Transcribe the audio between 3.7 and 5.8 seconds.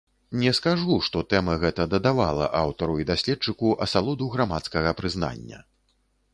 асалоду грамадскага прызнання.